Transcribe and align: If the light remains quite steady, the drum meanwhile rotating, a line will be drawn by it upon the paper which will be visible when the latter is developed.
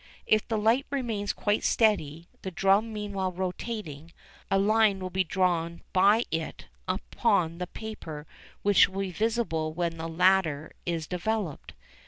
If 0.25 0.47
the 0.47 0.57
light 0.57 0.87
remains 0.89 1.31
quite 1.31 1.63
steady, 1.63 2.27
the 2.41 2.49
drum 2.49 2.91
meanwhile 2.91 3.31
rotating, 3.31 4.11
a 4.49 4.57
line 4.57 4.97
will 4.97 5.11
be 5.11 5.23
drawn 5.23 5.83
by 5.93 6.25
it 6.31 6.65
upon 6.87 7.59
the 7.59 7.67
paper 7.67 8.25
which 8.63 8.89
will 8.89 9.01
be 9.01 9.11
visible 9.11 9.73
when 9.73 9.97
the 9.97 10.07
latter 10.09 10.71
is 10.87 11.05
developed. 11.05 11.73